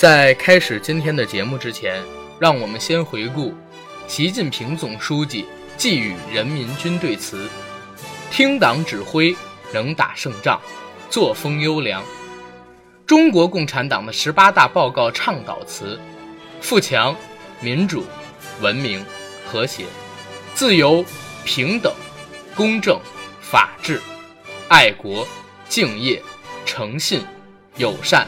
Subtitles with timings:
[0.00, 2.02] 在开始今天的节目之前，
[2.38, 3.52] 让我们先回顾
[4.08, 5.44] 习近平总书记
[5.76, 7.46] 寄语人民军队词：
[8.30, 9.36] 听党指挥，
[9.74, 10.58] 能打胜仗，
[11.10, 12.02] 作风优良。
[13.04, 16.00] 中国共产党的十八大报告倡导词：
[16.62, 17.14] 富强、
[17.60, 18.06] 民主、
[18.62, 19.04] 文明、
[19.46, 19.84] 和谐、
[20.54, 21.04] 自由、
[21.44, 21.92] 平等、
[22.54, 22.98] 公正、
[23.42, 24.00] 法治、
[24.68, 25.28] 爱国、
[25.68, 26.22] 敬业、
[26.64, 27.22] 诚信、
[27.76, 28.26] 友善。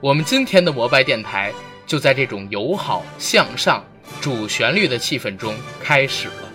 [0.00, 1.52] 我们今天的摩拜电台
[1.84, 3.84] 就在这种友好向上、
[4.20, 5.52] 主旋律的气氛中
[5.82, 6.47] 开始了。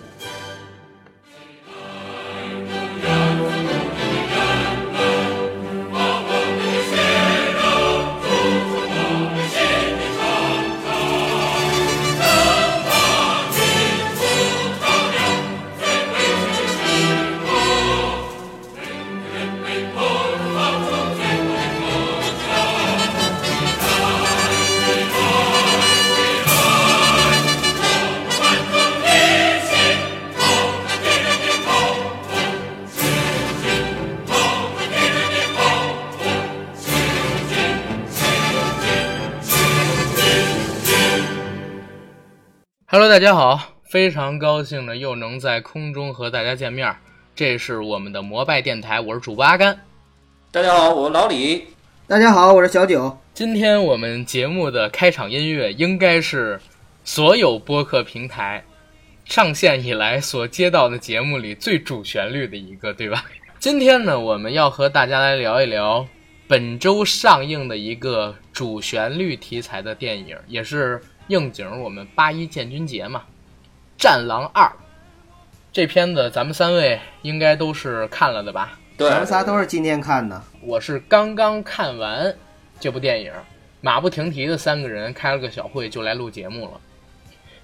[42.94, 46.94] Hello，大家好，非常高兴呢又能在空中和大家见面。
[47.34, 49.80] 这是我们的摩拜电台，我是主播阿甘。
[50.52, 51.64] 大家好，我是老李。
[52.06, 53.18] 大家好，我是小九。
[53.32, 56.60] 今天我们节目的开场音乐应该是
[57.02, 58.62] 所有播客平台
[59.24, 63.24] 上线以来所接到的节目里最主旋律的一个，对吧？
[63.58, 66.06] 今天呢，我们要和大家来聊一聊
[66.46, 71.02] 本周上映的一个主旋律题材的电影，也是。
[71.28, 73.22] 应景，我们八一建军节嘛，
[74.02, 74.66] 《战狼二》
[75.72, 78.78] 这片子，咱们三位应该都是看了的吧？
[78.96, 80.40] 对，咱们仨都是今天看的。
[80.60, 82.34] 我是刚刚看完
[82.78, 83.32] 这部电影，
[83.80, 86.80] 马不停蹄的三个人开了个小会，就来录节目了。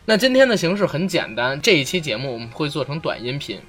[0.07, 3.61] 那今天的形式很简单，这一期节目我们会做成短音频，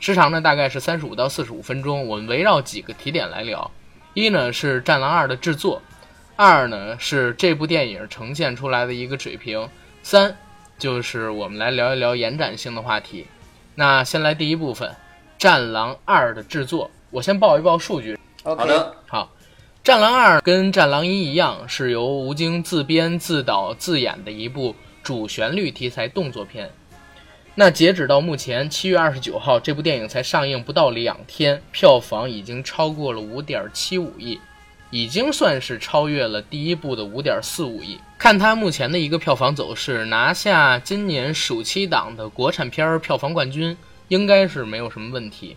[0.00, 2.06] 时长呢大概是三十五到四十五分钟。
[2.06, 3.70] 我们围绕几个提点来聊：
[4.14, 5.80] 一呢是《战狼二》的制作。
[6.40, 9.68] 二呢是这部电影呈现出来的一个水平，
[10.04, 10.36] 三
[10.78, 13.26] 就是我们来聊一聊延展性的话题。
[13.74, 14.88] 那先来第一部分，
[15.36, 18.16] 《战狼二》的制作，我先报一报数据。
[18.44, 19.32] 好的，好，
[19.82, 26.70] 《战狼二》跟《战狼一》一样，是由吴京自编自导自演的一部主旋律题材动作片。
[27.56, 34.38] 那截止到目前七月二十九号，这部电影才上映不到两天，票房已经超过了五点七五亿。
[34.90, 37.98] 已经算是超越了第一部的五点四五亿。
[38.16, 43.76] 看它目前的一个票房走势，拿下今年暑期档的国产片票房冠军，
[44.08, 45.56] 应该是没有什么问题。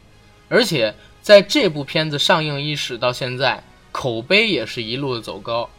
[0.50, 5.70] 而且在这部片子上映伊始到现在，口碑也是一路的走高。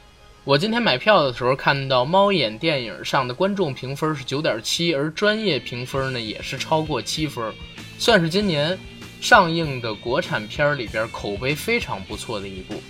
[0.44, 7.52] 我今天买票的时候看到猫眼电影上的观众评分是九点七，而专业评分呢也是超过七分，
[7.96, 8.76] 算是今年
[9.20, 12.82] 上映的国产片里边口碑非常不错的一部。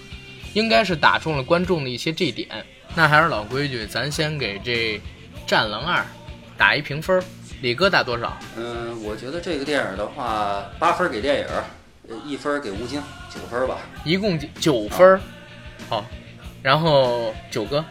[0.55, 2.49] 应该是打中了观众的一些这点，
[2.95, 4.99] 那还是老规矩，咱先给这
[5.47, 6.01] 《战狼二》
[6.59, 7.23] 打一评分。
[7.63, 8.37] 李哥打多少？
[8.57, 11.47] 嗯，我觉得这个电影的话，八分给电影，
[12.27, 13.79] 一分给吴京，九分吧。
[14.05, 15.21] 一共九分。
[15.89, 16.05] 好，
[16.61, 17.85] 然后九哥。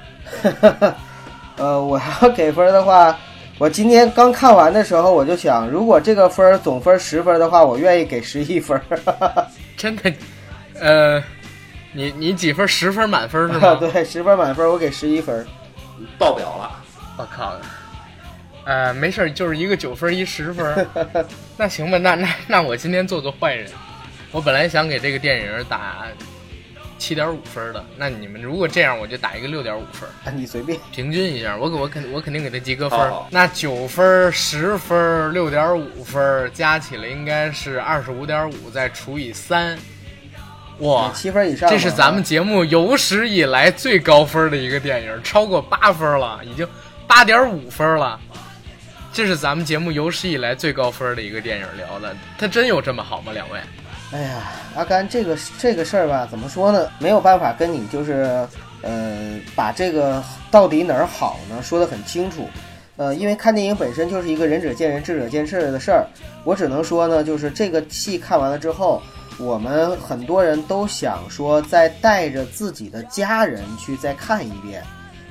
[1.58, 3.18] 呃，我要给分的话，
[3.58, 8.80] 我今天刚看完的时候，我就想，如果这个分总分十分的话，我愿意给十一分。
[9.78, 10.14] 真的，
[10.80, 11.24] 呃。
[11.94, 12.68] 你你几分？
[12.68, 13.76] 十分满分是吗？
[13.80, 15.46] 对，十分满分，我给十一分，
[16.18, 16.84] 爆表了。
[17.18, 17.56] 我靠！
[18.64, 20.88] 呃，没事，就是一个九分一十分。
[21.58, 23.70] 那行吧，那那那我今天做做坏人。
[24.32, 26.06] 我本来想给这个电影打
[26.98, 30.08] 七点五分的，那你们如果这样，我就打一个六点五分。
[30.34, 33.00] 你随便，平均一下，我给我肯我肯定给他及格分。
[33.30, 39.78] 那九分、十分、六点五分加起来应该是二十五点五，再除以三。
[40.82, 46.68] 哇，七分以上，这是咱们节目有史以来最高分的一个电影，超过八分了，已经
[47.06, 48.20] 八点五分了。
[49.14, 53.32] 这是咱们节目有史以来最高分的一个电影，聊的，它真有这么好吗？
[53.32, 53.60] 两位？
[54.12, 54.42] 哎呀，
[54.76, 56.90] 阿甘，这个这个事儿吧，怎么说呢？
[56.98, 58.48] 没有办法跟你就是，
[58.82, 62.50] 呃，把这个到底哪儿好呢，说得很清楚。
[62.98, 66.08] 呃，因为看电影本身就是一个仁者见仁，智者见智的事儿。
[66.44, 69.00] 我只能说呢，就是这个戏看完了之后。
[69.42, 74.84] 我们很多人都想说，再带着自己的家人去再看一遍，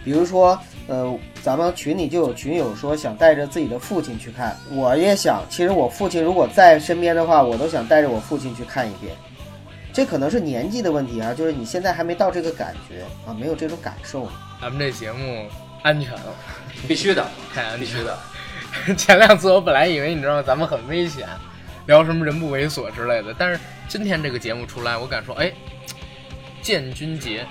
[0.04, 0.58] 比如说，
[0.88, 9.14] 呃，咱们群里就有群友说想带着自己的父亲去看，我也想，其实我父亲如果在身边的话，我都想带着我父亲去看一遍。
[9.92, 14.28] 这可能是年纪的问题啊，就是你现在还没到这个感觉啊，没有这种感受。
[14.60, 15.46] 咱们这节目
[15.82, 16.34] 安全了，
[16.88, 17.24] 必须的，
[17.54, 18.18] 太安全必须的。
[18.96, 21.28] 前两次我本来以为你知道咱们很危险，
[21.86, 23.58] 聊什么人不猥琐之类的，但是
[23.90, 25.52] 今天这个节目出来，我敢说，哎，
[26.62, 27.44] 建军节，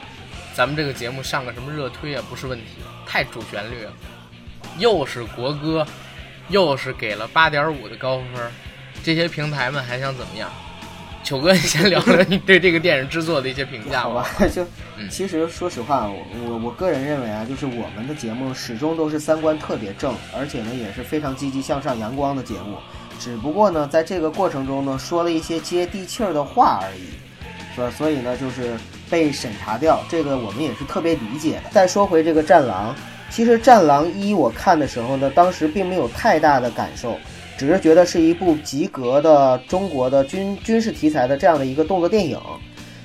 [0.55, 2.65] 咱们这个节目上个什么热推啊，不是问题，
[3.05, 3.91] 太主旋律了，
[4.77, 5.85] 又是国歌，
[6.47, 8.49] 又是给了八点五的高分，
[9.03, 10.49] 这些平台们还想怎么样？
[11.25, 14.63] 球哥，你先聊聊你对这个电影制作的一些评价 好吧，就
[14.95, 22.77] 嗯其实说实话，我我我个人认为啊，就是我们的节目始终都是三观特别正，而且呢也是非常积极向上、阳光的节目。
[23.19, 27.91] 只不过呢，在这个过程中呢，说了一些接地气儿的话而已，是吧？
[27.97, 28.75] 所以呢，就是
[29.09, 31.69] 被审查掉，这个我们也是特别理解的。
[31.71, 32.95] 再说回这个《战狼》，
[33.29, 37.17] 其实《战狼一》我看的时候呢，当时并没有太大的感受。
[37.57, 42.39] 只是觉得是一部及格的中国的军军事题材的这样的一个动作电影，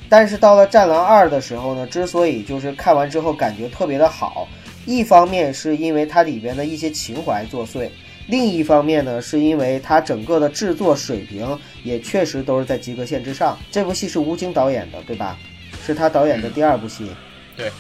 [0.09, 4.47] 但是到了《战狼二》的时候呢，之所以就是看完之后感觉特别的好，
[4.87, 7.91] 一方面是因为它里边的一些情怀作祟，
[8.27, 13.59] 另一方面呢是因为它整个的制作水平也确实都是在及格线之上。
[13.71, 15.39] 这部戏是吴京导演的，对吧？
[15.85, 17.07] 是他导演的第二部戏。
[17.57, 17.71] 对，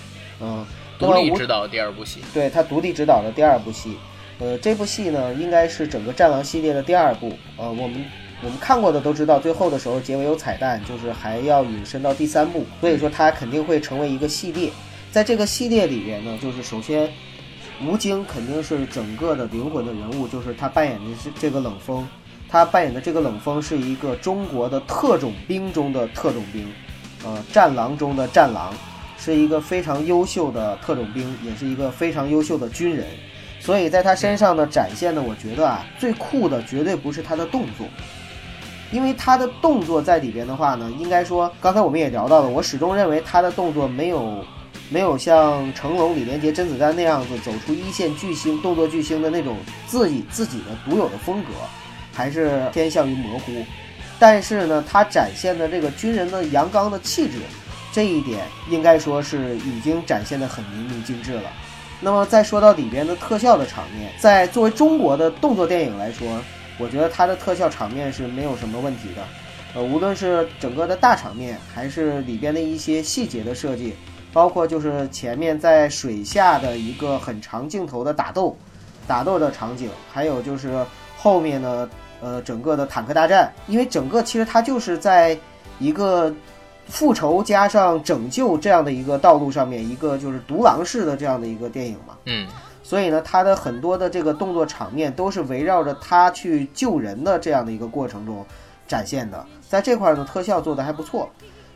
[0.40, 0.66] 嗯，
[0.98, 3.96] 独立指导第二部戏，对他独立指导的第二部戏。
[4.40, 7.32] 呃，这部戏呢，应该是整个《战狼》系列的第二部。
[7.56, 8.04] 呃，我们
[8.42, 14.70] 我们看过的都知道，最后的时候结尾有彩蛋，就是还要引申到第三部，所以说它肯定会成为一个系列。
[15.10, 17.08] 在这个系列里边呢，就是首先，
[17.82, 22.06] 吴京肯定是整个的灵魂的人物，就是他扮演的是这个冷锋，
[22.48, 26.66] 他扮演的这个冷锋是一个中国的特种兵中的特种兵，
[27.24, 28.72] 呃，战狼中的战狼，
[29.18, 33.06] 是一个非常优秀的特种兵，也是一个非常优秀的军人。
[33.58, 37.86] 所以在他身上呢，展现的我觉得啊，最酷的绝对不是他的动作，
[38.92, 44.44] 因为他的动作在里边的话呢，应该说，刚才我们也聊到了，我始终认为他的动作没有
[44.90, 51.50] 没有像成龙、李连杰、甄子丹那样子走出一线巨星、动作巨星的那种自己自己的独有的风格，
[52.12, 53.52] 还是偏向于模糊。
[54.18, 57.38] 但是呢，他展现的这个军人的阳刚的气质，
[57.92, 61.50] 这一点应该说是已经展现的很淋漓尽致了。
[62.00, 66.26] 那么再说到里边的特效的场面，在作为中国的动作电影来说，
[66.78, 69.24] 我觉得它的特效场面是没有什么问题的。
[69.74, 73.94] 呃，无论是整个的大场面，还是里边的一些细节的设计，
[74.34, 78.54] 包括就是前面在水下的一个很长镜头的打斗，
[79.06, 80.84] 打斗的场景，还有就是
[81.16, 81.88] 后面呢，
[82.20, 85.34] 呃，整个的坦克大战，因为整个其实它就是在
[85.78, 86.30] 一个。
[86.86, 92.14] 复仇加上拯救这样的一个道路上面，一个就是独狼式的这样的一个电影嘛。
[92.26, 92.46] 嗯，
[92.82, 98.44] 所以呢，它的很多的这个动作场面都是围绕着他去救人的这样的一个过程中
[98.86, 99.42] 展现的。
[99.66, 101.26] 在这块呢，特效做的还不错。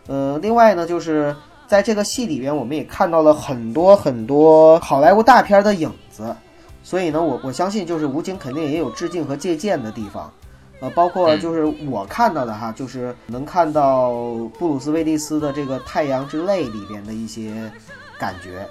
[0.09, 1.35] 呃，另外呢，就是
[1.69, 6.35] 在这个戏里边，我们也看到了很多很多好莱坞大片的影子。
[6.83, 10.33] 所以呢，我我相信就是吴京肯定也有致敬和借鉴的地方。
[10.81, 14.13] 呃，包括就是我看到的哈，就是能看到
[14.59, 17.71] 布鲁斯威利斯的这个《太阳之泪》里边的一些
[18.17, 18.65] 感觉，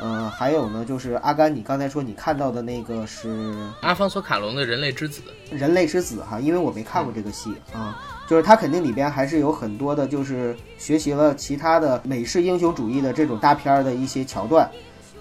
[0.00, 5.22] 呃，还有呢，就是阿甘，你刚才说你看到的那个是阿方索卡隆的《人类之子》，
[5.56, 14.68] 人类之子哈，因为我没看过这个戏啊，就是它肯定里边还是有很多的，就是学习了其他的美式英雄主义的这种大片儿的一些桥段。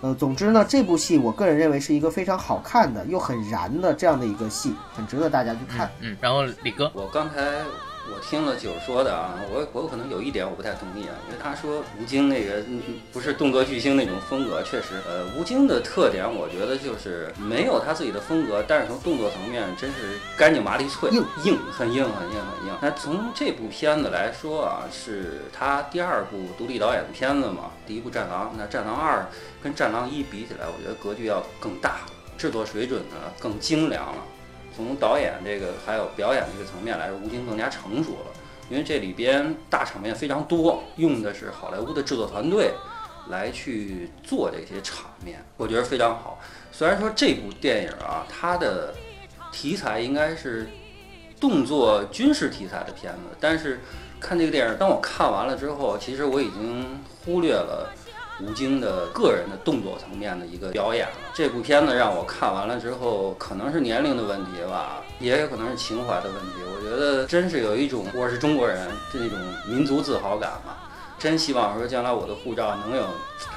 [0.01, 5.89] 呃，总之呢，这部戏我个人认为是一个非常好看的又很燃的这样的一个戏，很值得大家去看。
[6.01, 7.62] 嗯，然后李哥，我刚才
[8.13, 12.81] 我听了九说的啊，我我可能有一点我不太同意啊，因为他说吴京那个嗯
[13.12, 22.77] 不是动作巨星那种风格，确实，呃，吴京的特点我觉得就是没有他自己的风格，但是从动作层面真是干净麻利脆，硬硬很硬很硬很硬。
[22.81, 29.19] 那从这部片子来说啊，是他第二部独立导演的片子嘛，第一部《战狼》，那《战狼二》
[29.63, 32.01] 跟《战狼一》比起来，我觉得格局要更大，
[32.38, 34.24] 制作水准呢更精良了。
[34.75, 38.32] 从导演这个还有表演这个层面来说，吴京更加成熟了，
[38.70, 42.74] 因为这里边大场面非常多，用的是好莱坞的制作团队
[43.29, 46.39] 来去做这些场面，我觉得非常好。
[46.72, 48.94] 虽然说这部电影啊，它的
[49.51, 50.67] 题材应该是
[51.39, 53.79] 动作军事题材的片子，但是
[54.20, 57.91] 看这个电影，当我看完了之后，其实我已经忽略了。
[58.42, 61.13] 吴京的个人的动作层面的一个表演了。
[61.34, 66.56] 这部片子让我看完了之后，可能是年龄的问题吧，也有可能是情怀的问题。
[66.65, 69.38] 我觉得真是有一种我是中国人这种
[69.68, 70.77] 民族自豪感吧。
[71.18, 73.06] 真希望说将来我的护照能有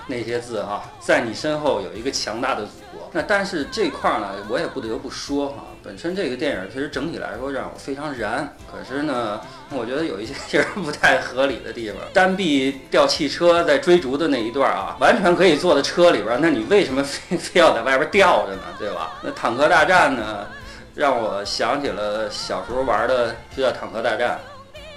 [0.06, 3.10] 那些字哈，在你身后有一个强大的祖国。
[3.12, 11.98] 那但是这块儿呢，我也不得不说哈，本身这个电影其实整体来说让我非常燃，可是呢，我觉得有一些地儿不太合理的地方。
[12.12, 18.62] 单臂吊汽车在追逐的那一段啊，完全可以坐在车里边儿，那你为什么 非非要在外边吊着呢？
[18.78, 19.12] 对吧？
[19.22, 20.46] 那坦克大战呢，
[20.94, 24.38] 让我想起了小时候玩的，就叫坦克大战，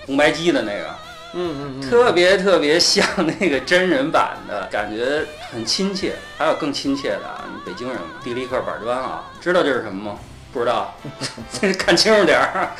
[0.06, 0.86] 红白机的那个。
[1.34, 3.08] 嗯嗯嗯，特别特别像
[3.40, 5.22] 那个真人版的感觉，
[5.54, 6.16] 很亲切。
[6.38, 10.20] 还有更亲切的啊，北京人嘛，地利克板砖啊，知道这是什么吗？
[10.52, 10.94] 不知道，
[11.80, 12.72] 看清楚点儿。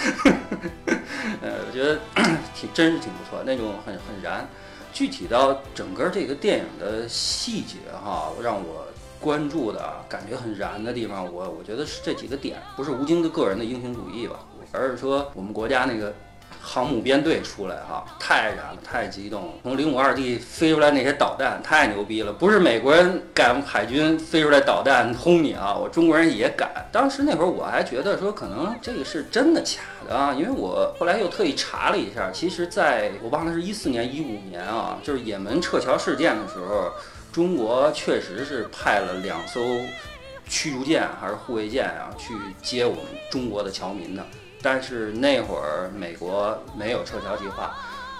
[1.42, 2.00] 呃，我觉得
[2.54, 4.48] 挺真是挺不错，那种很很燃。
[4.94, 8.86] 具体到整个这个电影的细节哈，让我
[9.20, 14.36] 关注的感觉很燃的地方，我我觉得是这几个点，不是吴京的个人的英雄主义吧，
[14.72, 16.14] 而是说我们国家那个。
[16.60, 19.54] 航母编队出来哈，太燃了，太激动了！
[19.64, 22.34] 从零五二 D 飞出来那些导弹，太牛逼了！
[22.34, 26.70] 不是美国人敢海军飞出来导弹轰你啊，我中国人也敢。
[26.92, 36.92] 当时那会儿我还觉得说，可能这个是真的假的啊，因为我后来又特意查了一下，其实在我忘了是一四年、一五年啊，就是也门撤侨事件的时候，
[37.32, 39.62] 中国确实是派了两艘
[40.48, 44.26] 驱逐舰还是护卫舰啊，去接我们中国的侨民的。
[44.62, 47.76] 但是那会儿美国没有撤侨计划，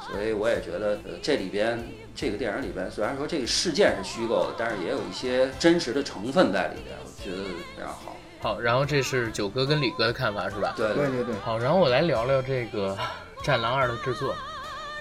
[0.10, 1.80] 所以我也觉得，呃，这里边
[2.16, 7.44] 这个电影里边虽然说这个事件是虚构的，但是也有一些真实的成分在里边，我觉得
[7.76, 8.16] 非常好。
[8.40, 10.74] 好，然后这是九哥跟李哥的看法是吧？
[10.76, 11.36] 对对对对。
[11.44, 12.98] 好，然后我来聊聊这个
[13.46, 14.34] 《战狼二》的制作。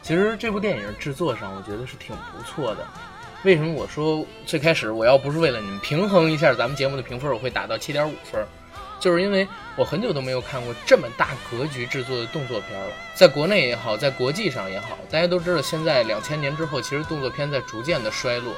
[0.02, 2.86] 其实这部电影制作上，我觉得是挺不错的。
[3.42, 8.46] 为什么我说最开始我要不是为了你们平衡一下咱们节目的评分，我会打到七点五分？
[9.00, 18.54] 就是因为我很久都没有看过这么大格局制作的动作片了，在国内也好，在国际上也好，大家都知道，现在两千年之后，其实动作片在逐渐的衰落，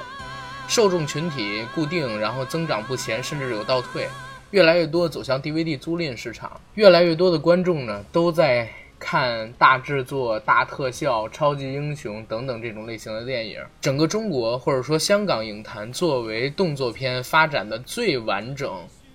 [0.66, 4.08] 受众群体固定，然后增长不前，甚至有倒退，
[4.50, 8.68] 越来越多走向 DVD 租赁市场，越来越多的观众呢都在
[8.98, 13.60] 看大制作、大特效、超级英雄等等这种类型的电影。
[13.80, 18.72] 整个中国或者说香港影坛作为动作片发展的最完整。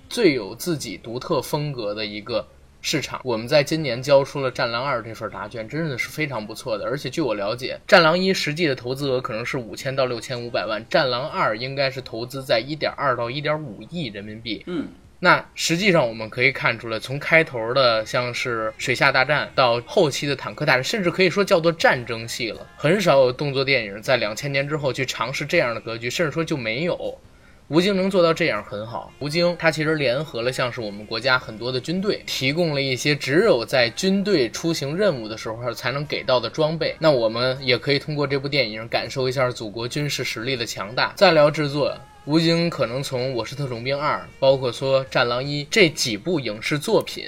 [0.10, 2.48] 最有自己独特风格的一个
[2.82, 6.86] 市场，我们在今年交出了《战狼二》这份答卷，真的是非常不错的。
[6.86, 14.64] 而且据我了解，《战狼一》实际的投资额可能是五千到六千五百万，《战狼二》应该是投资在一点二到一点五亿人民币。
[14.68, 14.88] 嗯，
[15.20, 22.66] 那实际上我们可以看出来，从开头的像是水下大战到后期的坦克大战，甚至可以说叫做战争戏了。
[22.78, 27.20] 很少有动作电影在两千年之后去尝试这样的格局，甚至说就没有。
[27.69, 29.12] 吴京能做到这样很好。
[29.19, 36.95] 吴京他其实联合了像是我们国家很多的军队，提供了一些只有在军队出行任务的时候才能给到的装备。
[36.97, 41.12] 那我们也可以通过这部电影感受一下祖国军事实力的强大。
[41.17, 41.93] 再聊制作，
[42.24, 47.25] 吴京可能从《我是特种兵二》，包括说《战狼一》这几部影视作品，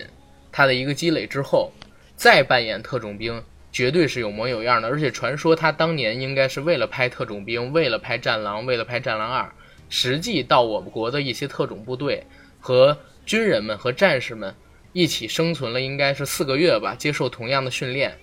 [0.53, 1.69] 他的一个积累之后，
[2.15, 3.43] 再扮演特种兵，
[3.74, 4.88] 绝对是有模有样的。
[4.88, 9.51] 而且传说他当年应该是为了拍特种兵，为了拍战狼，为了拍战狼二。
[9.89, 12.24] 实际到我们国的一些特种部队
[12.60, 14.53] 和军人们和战士们
[14.93, 18.15] 一起生存了，应该是四个月吧，接受同样的训练。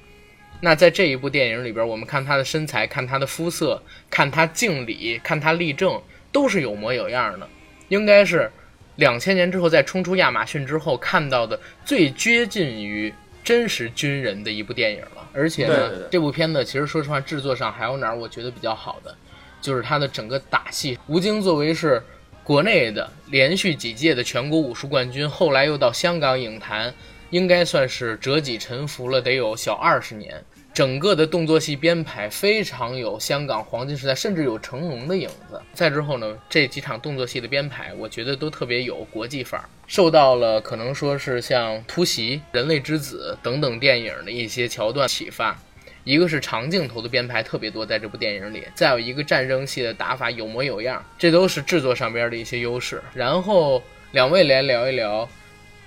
[0.60, 6.00] 那在这一部电影里边，我们看他的身材，看他的肤色，看他敬礼，看他立正，
[6.32, 7.46] 都是有模有样的。
[7.88, 8.50] 应该是
[8.96, 13.12] 两千年之后，在冲出亚马逊之后看到的最接近于
[13.44, 15.28] 真实军人的一部电影了。
[15.34, 19.14] 而且呢，这部片子其实说实话，制作上还有哪儿我觉得比较好的。
[19.60, 22.02] 就是他的整个打戏，吴京作为是
[22.44, 26.94] 国内的连续几届的全国武术冠军，后来又到香港影坛，
[27.30, 30.42] 应该算是折戟沉浮了，得有小二十年。
[30.72, 35.58] 整个的动作戏编排非常有香港黄金时代，甚至有成龙的影子。
[35.72, 45.58] 再之后呢，这几场动作戏的编排，我觉得都特别有国际范儿，受到了可能说是像《突袭》《人类之子》等等电影的一些桥段启发。
[46.06, 53.02] 一个是长镜头的编排特别多，在这部电影里，再有一个战争戏的打法有模有样，这都是制作上边的一些优势。
[53.12, 53.82] 然后
[54.12, 55.28] 两位来聊一聊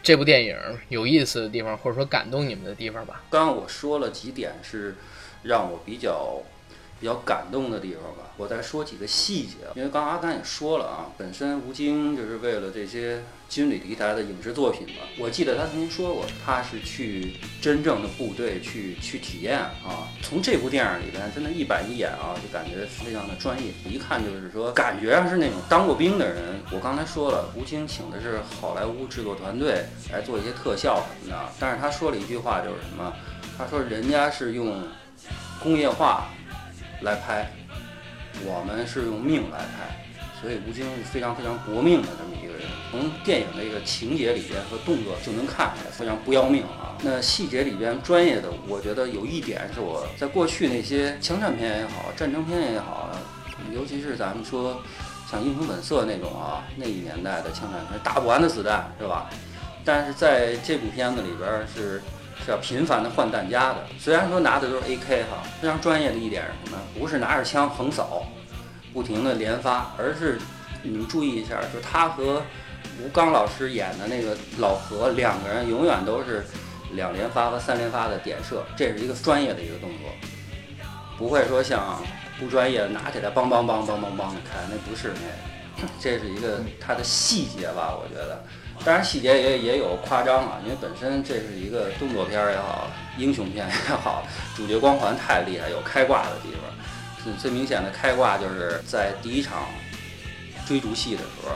[0.03, 0.57] 这部电影
[0.89, 3.23] 有意思的地方，或者说感动你们的地方吧。
[3.29, 4.93] 刚刚我说了几点是
[5.41, 6.43] 让我比较。
[6.99, 9.55] 比较感动的地方吧，我再说几个细节。
[9.75, 15.03] 因为刚刚阿甘也说了啊，本身吴京就是为了这些军旅题材的影视作品嘛。
[15.17, 20.09] 我记得他曾经说过，他是去真正的部队去去体验啊。
[20.21, 26.59] 从这部电影里边，真的，一板一眼啊，就感觉非常的专业，一看就是说，感觉上是那种当过兵的人。
[26.71, 33.13] 我刚才说了，吴京请的是好莱坞制作团队来做一些特效什么的，但是他说了一句话，就是什么？
[33.57, 34.83] 他说人家是用
[35.63, 36.29] 工业化。
[37.01, 37.51] 来拍，
[38.43, 40.05] 我们是用命来拍，
[40.41, 42.61] 所以吴京是非常非常搏命的这么一个人。
[42.91, 46.97] 从电影的一个情节里边和动作就能看出来，非常不要命啊。
[47.01, 53.09] 那细节里边专业的，我觉得有一点是我在过去那些枪战片也好，战争片也好，
[53.73, 54.81] 尤其是咱们说
[55.29, 59.29] 像《英雄本色》那种啊，那一年代的枪战片，打不完的子弹是吧？
[59.85, 62.01] 但是在这部片子里边是
[62.45, 63.77] 是要频繁的换弹夹的。
[63.99, 66.77] 虽然说拿的都是 AK 哈，非常专业的一点是什么？
[66.97, 68.25] 不是拿着枪横扫，
[68.93, 70.39] 不停的连发，而是
[70.81, 72.41] 你们注意一下，就他和
[73.01, 76.45] 吴刚老师演的那个老何两个人永远都是
[76.93, 80.09] 两连发和三连发的点射，这是一个专业的一个动作，
[81.17, 82.01] 不会说像
[82.39, 88.43] 不专业拿起来梆梆梆梆梆梆的开，那不是那个， 这是一个他的细节吧，我觉得。
[88.85, 94.23] 当然细节也也有夸张啊，因为本身这是一个动作片也好，英雄片也好，
[94.55, 96.61] 主角光环太厉害，有开挂的地方。
[97.23, 99.65] 最最明显的开挂就是在第一场
[100.65, 101.51] 追逐戏的时候。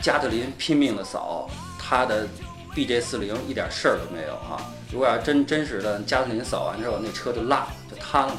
[0.00, 2.24] 加特林拼命的扫他的
[2.72, 4.62] BJ 四零，一点事儿都没有哈。
[4.92, 8.36] 如果要真真实的加特林扫完之后，那车就烂了，就瘫了。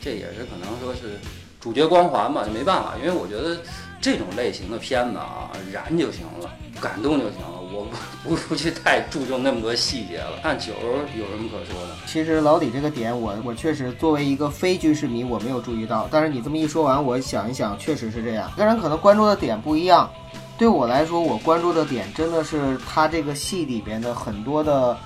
[0.00, 1.18] 这也是可能说是
[1.60, 2.94] 主角光环嘛，就没办法。
[2.96, 3.60] 因为我觉得
[4.00, 7.60] 这种类型的片子啊，燃就行了，感动就行了。
[7.72, 7.86] 我
[8.24, 10.40] 不不去太注重那么多细节了。
[10.42, 10.72] 看九
[11.16, 11.94] 有什么可说的？
[12.06, 16.08] 其实老李这个点，我我确实作为一个非军事迷，我没有注意到。
[16.10, 18.50] 但是你这么一说完，我想一想，确实是这样。
[18.56, 20.10] 个人可能关注的点不一样。
[20.58, 24.96] 对我来说，我关注的点真的是他这个戏里边的很多的，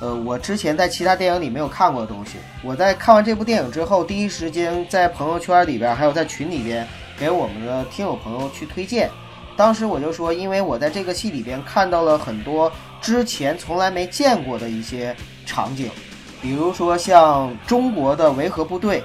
[0.00, 2.38] 呃，我之前在其他电影里没有看过的东西。
[2.62, 9.10] 我在看完这部电影之后，第一时间在朋友圈里边，还有在群里边给我们的听友朋友去推荐。
[9.56, 15.14] 当时我就说，因为我在这个戏里边看到了很多之前从来没见过的一些
[15.46, 15.90] 场景，
[16.42, 19.02] 比如说像中国的维和部队，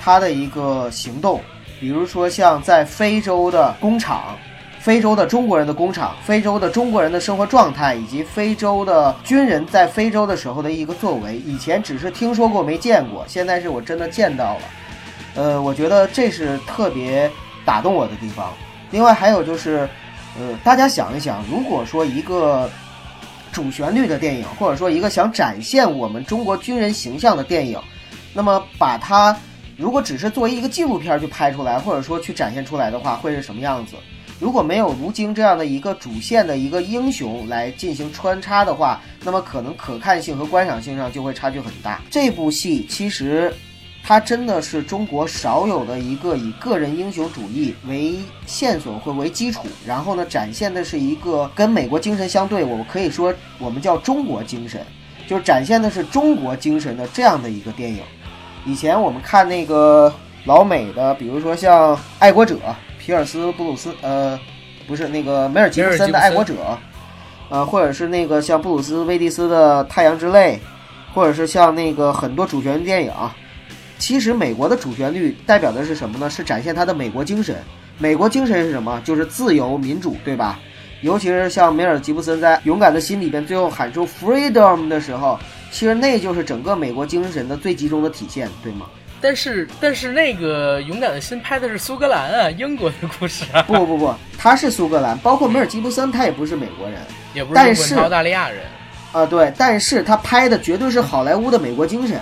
[0.00, 1.40] 它的一个行动，
[1.80, 4.36] 比如说像在非洲的工厂。
[4.80, 14.60] 非洲的中国人的工厂，非洲的中国人的生活状态，以及非洲的军人在非洲的时候的一个作为，以前只是听说过没见过，现在是我真的见到了。
[15.38, 17.30] 呃，我觉得这是特别
[17.64, 18.52] 打动我的地方。
[18.90, 19.88] 另外还有就是，
[20.36, 22.68] 呃，大家想一想，如果说一个
[23.52, 27.80] 主旋律的电影，或者说一个想展现我们中国军人形象的电影，
[28.34, 29.36] 那么把它
[29.76, 33.94] 如果只是作为一个纪录片去拍出来，或者说去展现出来的话，会是什么样子？
[34.40, 42.00] 如果没有吴京这样的一个主线的一个英雄来进行穿插的话，那么可能可看性和观赏性上就会差距很大。
[42.10, 43.54] 这部戏其实，
[44.08, 48.14] 它真的是中国少有的一个以个人英雄主义为
[48.46, 54.80] 线索或为基础，然后呢展现的是一个跟美国精神相对，我们可以说我们叫中国精神，
[55.26, 58.00] 就是展现的是中国精神的这样的一个电影。
[58.64, 60.10] 以前我们看那个
[60.46, 62.54] 老美的，比如说像《爱国者》。
[62.98, 64.40] 皮尔斯布鲁斯，呃，
[64.86, 66.54] 不是那个梅尔吉布森的《爱国者》，
[67.50, 70.58] 呃，或者是那个像布鲁斯威利斯的《太阳之泪》，
[71.14, 73.12] 或者是像那个很多主旋律电影。
[73.98, 76.30] 其实美国的主旋律代表的是什么呢？
[76.30, 77.56] 是展现他的美国精神。
[77.98, 79.00] 美国精神是什么？
[79.04, 80.58] 就是自由民主，对吧？
[81.00, 85.38] 尤其是像梅尔吉布森在《勇敢的心》里边最后喊出 “freedom” 的时候，
[85.70, 88.86] 其实那就是整个美国精神的最集中的体现，对吗？
[89.20, 93.62] 但是但是那个勇敢的心拍的是苏格兰啊，英国的故事啊。
[93.62, 97.00] 不不不，他是苏格兰，包括梅尔吉布森，他也不是美国人，
[97.34, 98.60] 也不是澳大利亚人。
[99.10, 102.20] 啊，对，但是他拍的绝对是好莱坞的美国精神。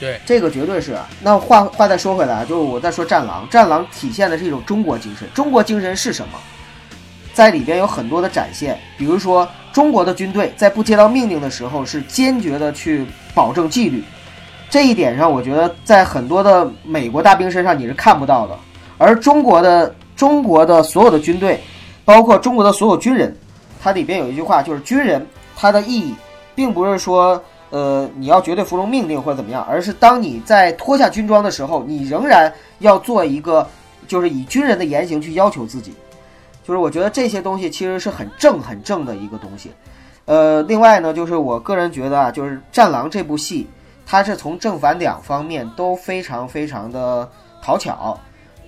[0.00, 0.96] 对，这个绝对是。
[1.20, 5.28] 那话话再说回来，就是我再说《战狼》，《战狼》体现的是一种中国精神。
[5.34, 6.38] 中国精神是什么？
[7.32, 13.04] 在里边有很多的展现，比如说中国的军队在不接到命令的时候是坚决的去
[13.34, 14.04] 保证纪律。
[14.70, 18.58] 这一点上，我觉得在很多的美国大兵身上你是看不到的，
[18.98, 21.60] 而中国的中国的所有的军队，
[22.04, 23.36] 包括中国的所有军人，
[23.82, 25.24] 它里边有一句话，就是军人
[25.56, 26.14] 他的意义，
[26.54, 27.42] 并不是说，
[27.74, 33.66] 呃，你要绝对服从命令或者怎么样，而是当你在脱下军装的时候，你仍然要做一个，
[34.06, 35.92] 就是以军人的言行去要求自己，
[36.62, 39.72] 就是我觉得这些东西其实是很正很正的一个东西，
[40.26, 43.66] 呃，另外呢，就是我个人觉得啊，就是《战狼》这部戏。
[44.06, 47.26] 它是从正反两方面都非常非常的
[47.62, 48.14] 讨巧。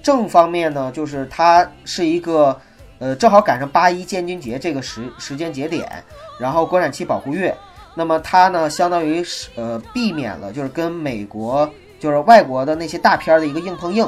[0.03, 2.59] 正方面呢，就是它是一个，
[2.99, 5.87] 呃，正好赶上八一建军节这个时时间节点，
[6.41, 7.55] 然后国产期保护月，
[7.97, 14.07] 那么它呢，相当于是呃避免了就是跟美国就是外国的那些大片的一个硬碰硬。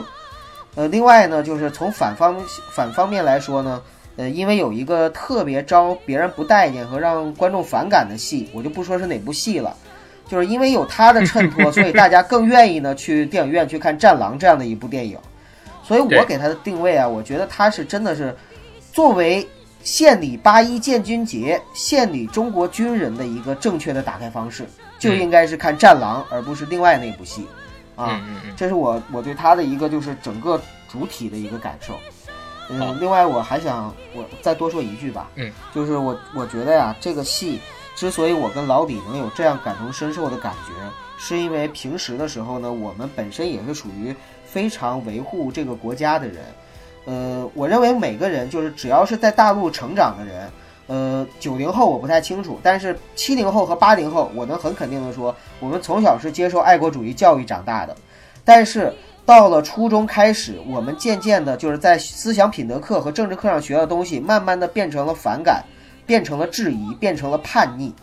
[0.74, 2.38] 呃，另外呢，就是从反方
[2.70, 3.82] 反方面来说呢，
[4.16, 9.74] 呃，因为有一个特别招别人不待见和让观众反感的戏，我就不说是哪部戏了。
[10.28, 15.18] 就是因为有他的衬托，所以大家更愿意呢去电影院去看《战狼》这样的一部电影。
[15.82, 18.36] 所以我给他的定位啊，我觉得他是真的是
[18.92, 19.48] 作为
[19.82, 24.66] 献礼八一建军节、献礼中国军人的一个正确的打开方式，
[24.98, 27.46] 就应该是看《战狼》，而不是另外那部戏
[27.96, 28.20] 啊。
[28.56, 31.98] 这是我我对他的一个就是整个主体的一个感受。
[32.70, 37.58] 嗯，另外我还想我再多说一句吧，嗯，就是我我觉得呀，这个戏
[37.96, 40.72] 之所以我跟老李能有这样感同身受的感觉，
[41.18, 44.14] 是因为平时的时候呢，我们本身也是属于
[44.44, 46.44] 非常维护这个国家的人。
[47.08, 50.50] 呃，我认为每个人就是只要是在大陆成长的人，
[50.88, 57.96] 呃，九零后我不太清楚，但是七零后和八零后，我能很肯定的说，我们从小是接受爱国主义教育长大的，
[58.44, 58.92] 但是
[59.24, 65.64] 到了初中开始，我们渐渐的就是在思想品德课和政治课上学的东西，慢慢的变成了反感，
[66.04, 67.94] 变成了质疑，变成了叛逆。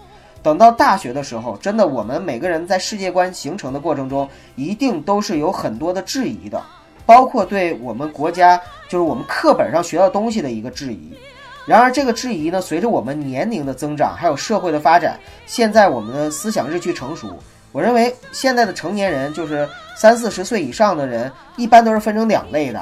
[0.41, 6.59] 等到大学的时候，真的我们每个人在世界观形成的过程中，一定都是有很多的质疑的，
[7.05, 11.13] 包括对我们国家就是我们课本上学到东西的一个质疑。
[11.65, 17.39] 然而，这个质疑呢，随着我们年龄的增长，还有社会的发展，现在我们的思想日趋成熟。
[17.71, 22.81] 我认为现在的成年人，就是三四十岁以上的人，一般都是分成两类的，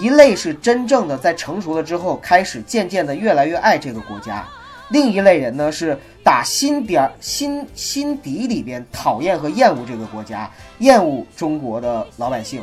[0.00, 4.42] 一类是真正的在成熟了之后，开始渐渐的越来越爱这个国家，
[4.88, 12.62] 另一类人呢是打心点儿心心底里边讨厌和厌恶这个国家，厌恶中国的老百姓。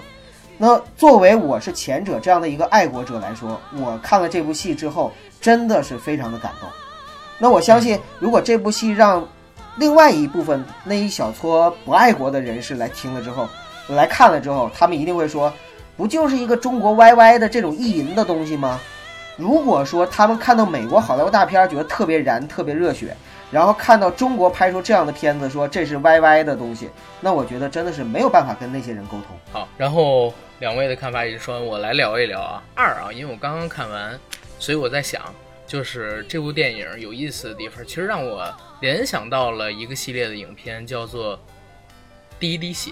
[0.61, 6.69] 那作为我是前者这样的一个爱国者来说，我看了这部戏之后，真的是非常的感动。
[7.39, 9.27] 那我相信，如果这部戏让
[9.77, 13.49] 另外一部分那一小撮不爱国的人士来听了之后，
[13.87, 15.51] 来看了之后，他们一定会说，
[15.97, 18.79] 不就是一个中国 YY 的这种意淫的东西吗？
[19.37, 23.17] 如果说他们看到美国好莱坞大片觉得特别燃、特别热血，
[23.49, 26.87] 然后看到中国拍出这样的片子说这是 YY 的东西，
[27.19, 29.35] 那我觉得真的是没有办法跟那些人沟通。
[29.51, 32.63] 好，然后两位的看法已经说完，我来聊一聊啊。
[32.75, 34.17] 二啊，因为我刚刚看完，
[34.59, 35.19] 所以我在想，
[35.65, 38.47] 就是这部电影有意思的地方，其实让我
[38.79, 41.35] 联想到了一个系列的影片，叫做
[42.39, 42.91] 《第一滴血》，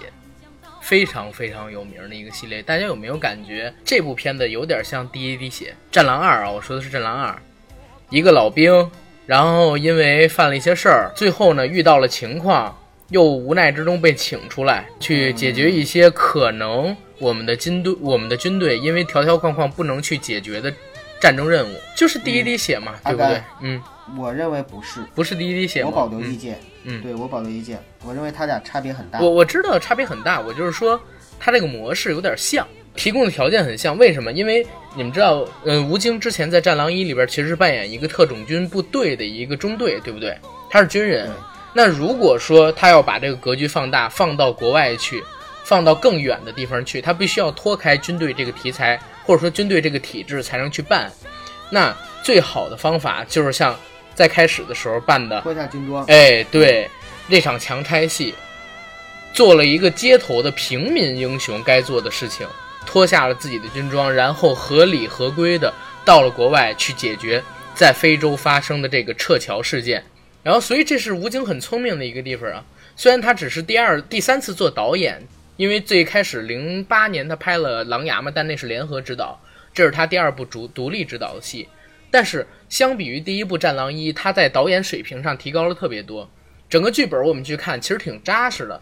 [0.82, 2.60] 非常非常有名的一个系列。
[2.60, 5.66] 大家有没有感觉这部片子有点像《第一滴血》？
[5.92, 7.30] 《战狼二》啊，我说的是《战狼二》，
[8.08, 8.90] 一个老兵，
[9.26, 12.76] 然后因为犯了一些事儿，最后呢遇到了情况。
[13.10, 20.72] 又无奈之中被请出来，去解决一些可能我们的军队、我们的军队因为条条框框不能去解决的
[21.20, 23.40] 战争任务，就是第一滴血嘛，对不对？
[23.60, 23.80] 嗯，
[24.18, 25.84] 我认为不是，不是第一滴血？
[25.84, 26.58] 我保留意嗯见。
[26.82, 27.78] 嗯对我保留意见。
[28.06, 29.20] 我认为他俩差别很大。
[29.20, 30.98] 我我知道差别很大，我就是说
[31.38, 33.96] 他这个模式有点像，提供的条件很像。
[33.98, 34.32] 为什么？
[34.32, 40.34] 因为你们知道，嗯，吴京之前在《战狼一》里边其实是扮演一个特种军部队的一个中队，对不对？
[40.70, 41.30] 他是军人。
[41.74, 45.22] 那如果说他要把这个格局放大，放到国外去，
[45.70, 51.08] 放到更远的地方去，他必须要脱开军队这个题材，或者说军队这个体制才能去办。
[51.70, 53.78] 那最好的方法就是像
[54.12, 56.90] 在开始的时候办的，脱下军装，哎，对，
[57.28, 58.34] 那场强拆戏，
[59.32, 62.44] 做了一个街头的平民英雄该做的事情，
[62.84, 65.72] 脱下了自己的军装，然后合理合规的
[66.04, 67.40] 到了国外去解决
[67.76, 70.02] 在非洲发生的这个撤侨事件。
[70.42, 72.64] 然后，所以这是吴京很聪明的一个地方啊。
[72.96, 75.22] 虽然他只是第二、第三次做导演，
[75.60, 79.38] 因为最开始零八年他拍了《狼牙》嘛，但那是联合执导，
[79.74, 81.68] 这是他第二部主独立执导的戏。
[82.10, 86.26] 但是相比于第一部《战狼一》，他在导演水平上提高了特别多。
[86.70, 88.80] 整个剧本我们去看，其实挺扎实的。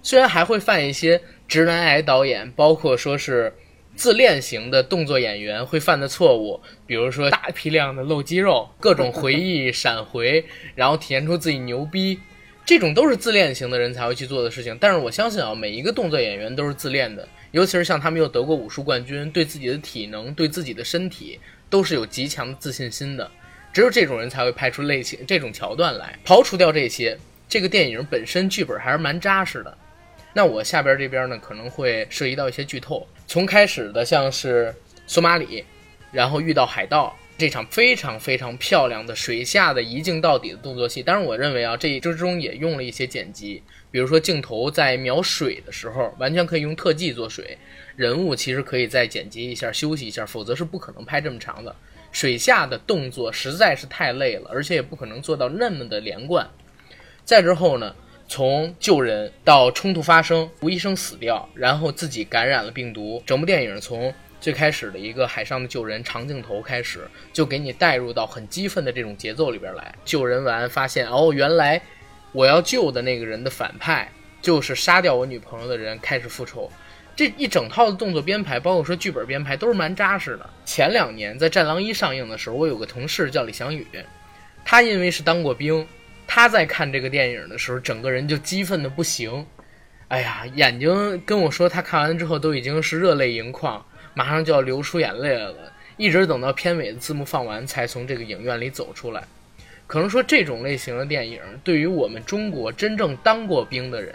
[0.00, 3.52] 虽然还会犯一些直男癌导演，包括说是
[3.96, 10.44] 自恋型的动作演员会犯的错误，比如说大批量的露肌肉，各种回忆闪回，
[10.76, 12.20] 然后体现出自己牛逼，
[12.64, 14.76] 这种都是自恋型的人才会去做的事情。
[14.80, 23.30] 但是我相信啊，每一个动作演员都是自恋的，尤其是像他们又得过武术冠军，对自己的体能、对自己的身体都是有极强的自信心的。
[23.72, 26.18] 只有这种人才会拍出类型这种桥段来。
[26.24, 29.78] 刨除掉这些，这个电影本身剧本还是蛮扎实的。
[30.34, 33.06] 那我下边这边呢，可能会涉及到一些剧透。
[33.26, 34.74] 从开始的像是
[35.06, 35.64] 索马里，
[36.10, 41.02] 然后遇到海盗这场非常非常漂亮的水下的一镜到底的动作戏。
[41.02, 47.58] 当然，我认为啊，这之中也用了一些剪辑，比如说镜头在描水的时候，完全可以用特技做水，
[47.96, 51.74] 人物其实可以再剪辑一下、休息一下，否则是不可能拍这么长的。
[52.12, 56.48] 水下的动作实在是太累了，而且也不可能做到那么的连贯。
[57.24, 57.92] 再之后呢，
[58.28, 69.94] 从救人到冲突发生，吴医生死掉，然后自己感染了病毒，整部电影从最开始的一个海上的救人长镜头开始，就给你带入到很激愤的这种节奏里边来。
[70.04, 71.80] 救人完发现，哦，原来
[72.32, 76.68] 我要救的那个人的反派就是杀掉我女朋友的人开始复仇。
[77.14, 80.50] 这一整套的动作编排，包括说剧本编排，都是蛮扎实的。
[80.64, 83.86] 前两年在《战狼一》上映的时候，我有个同事叫李翔宇，
[84.64, 85.86] 他因为是当过兵，
[86.26, 89.46] 他在看这个电影的时候，整个人就激愤的不行。
[90.08, 95.54] 哎呀，眼睛跟我说，他看完之后都已经是热泪盈眶，马上就要流出眼泪了。
[95.96, 99.22] 一直等到片尾的字幕放完，才从这个影院里走出来。
[99.86, 104.14] 可能说这种类型的电影，对于我们中国真正当过兵的人，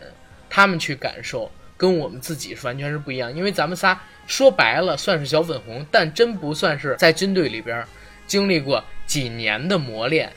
[0.50, 1.52] 他们去感受。
[1.80, 7.86] 跟我们自己是完全是不一样，因为咱们仨说白了算是小粉红，但真不算是在军队里边
[8.26, 10.34] 经历过几年的磨练，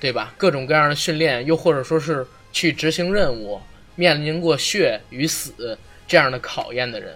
[0.00, 0.34] 对吧？
[0.36, 3.60] 各种各样的训练，又或者说是去执行任务，
[3.94, 5.78] 面临过血与死
[6.08, 7.14] 这样的考验的人，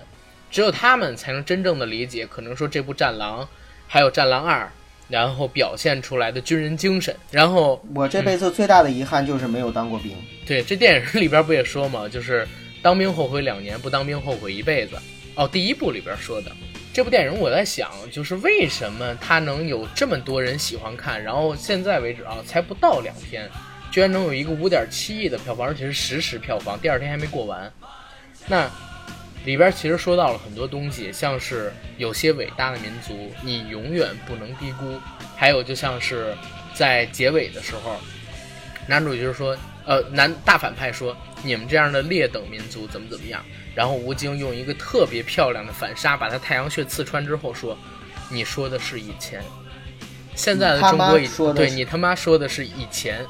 [0.50, 3.42] 只有他们才能真正的理解，可能说这部《战狼》
[3.86, 4.64] 还有《战狼二》，
[5.08, 7.14] 然后表现出来的军人精神。
[7.30, 10.12] 然后我这辈子最大的遗憾就是没有当过兵。
[10.46, 12.46] 对，这电影里边不也说嘛，就是。
[12.80, 14.96] 当兵后悔两年，不当兵后悔一辈子。
[15.34, 16.52] 哦，第一部里边说的
[16.94, 23.50] 这部电影，我在想，就是为什么它能有这么多人喜欢看，然后现在为止啊，才不到两天，
[23.90, 27.70] 居然能有一个五点七亿的票房，而且是实时票房，第二天还没过完。
[28.46, 28.70] 那
[29.48, 35.00] 里边其实说到了很多东西，像是有些伟大的民族，你永远不能低估。
[35.34, 36.36] 还有就像是
[36.74, 37.96] 在结尾的时候，
[38.86, 39.56] 男主角说。
[39.86, 43.42] 呃，男大反派说：“你们这样的劣等民族怎么怎么样？”
[43.74, 47.74] 然后吴京用一个特别漂亮的反杀把他太阳穴刺穿之后说
[48.28, 49.42] ：“你说的是以前，
[50.34, 53.24] 现在的中国已对你他妈说的是以前，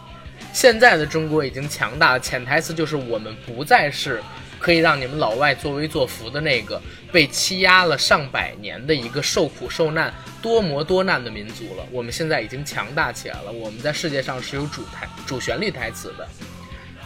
[0.52, 2.18] 现在的中国已经强大了。
[2.18, 4.20] 潜台词就是我们不再是。”
[4.58, 6.80] 可以让你们老外作威作福的那个
[7.12, 11.86] 被欺压了上百年的一个受苦受难、多磨多难的民族了。
[11.92, 16.28] 我们现在已经强大起来了，我们在世界上是有主台、主旋律台词的。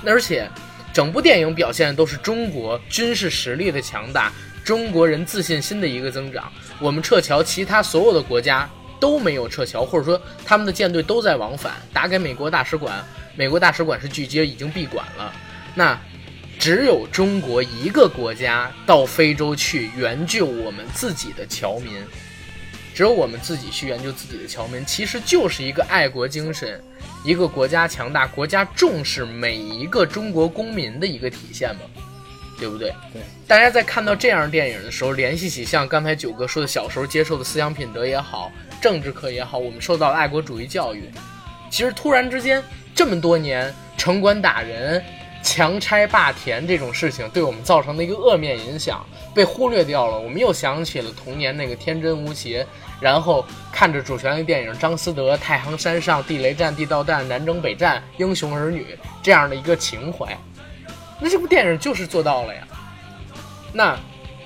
[0.05, 0.49] 而且，
[0.93, 4.33] 整部电影表现的都是中国军事实力的强大，
[4.65, 6.51] 中国人自信心的一个增长。
[6.81, 13.05] 我们撤侨，其他所有的国家都没有撤侨，或者说他们的舰队都在往返，打给美国大使馆，
[13.37, 15.33] 美国大使馆是拒接，已经闭馆了。
[15.75, 15.99] 那。
[16.63, 21.93] 只有中国一个国家到非洲去援救我们自己的侨民，
[22.95, 26.81] 只有我们自己去援救自己的侨民，其实就是一个爱国精神，
[27.25, 31.81] 一个国家强大、国家重视每一个中国公民的一个体现嘛，
[32.61, 32.95] 对不对？
[33.13, 33.23] 对。
[33.49, 41.11] 大家在看到这样电影的时候，联系起像刚才九哥说的小时候接受的思想品德也好，政治课也好，我们受到爱国主义教育，
[41.69, 42.63] 其实突然之间
[42.95, 45.03] 这么多年城管打人。
[45.43, 52.65] 强拆霸田这种事情对我们造成的一个恶面影响被忽略掉了，我们又想起了童年那个天真无邪，
[53.01, 58.83] 然后看着主旋律电影张思德《太行山上》《地雷战》《地道战》《南征北战》《英雄儿女》
[59.21, 60.39] 这样的一个情怀，
[61.19, 62.63] 那这部电影就是做到了呀。
[63.73, 63.99] 那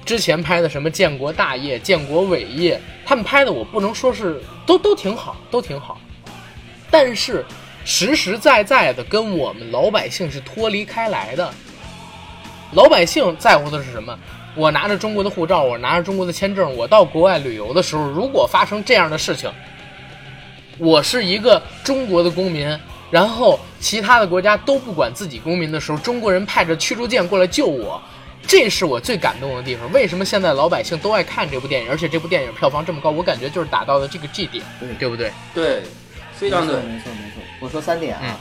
[0.04, 6.00] 之前拍的什么《建国大业》《建国伟业》，他们拍的我不能说是都都挺好，都挺好，
[6.90, 7.44] 但是。
[7.86, 11.54] 实实在在的跟我们老百姓是脱离开来的。
[12.72, 14.18] 老百姓在乎的是什么？
[14.56, 19.48] 我拿着中国的护照，我拿着中国的签证，我到国外旅游的时候，如果发生这样的事情，
[20.78, 22.76] 我是一个中国的公民，
[23.08, 28.02] 然后其他的国家都不管自己公民的时候，中国人派着驱逐舰过来救我，
[28.48, 29.90] 这是我最感动的地方。
[29.92, 31.88] 为什么现在老百姓都爱看这部电影？
[31.88, 34.64] 而且这部电影票房这么高，我感觉就是打到了这个 G 点，
[34.98, 35.30] 对不对？
[35.54, 35.82] 对。
[36.36, 37.42] 非常对，没错没错。
[37.60, 38.38] 我说三点啊，